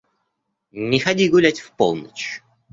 [0.73, 2.41] Не ходи гулять в полночь.